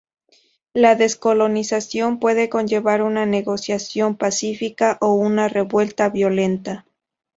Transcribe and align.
La 0.73 0.95
descolonización 0.95 2.17
puede 2.19 2.49
conllevar 2.49 3.03
una 3.03 3.27
negociación 3.27 4.15
pacífica 4.17 4.97
o 4.99 5.13
una 5.13 5.47
revuelta 5.47 6.09
violenta. 6.09 6.87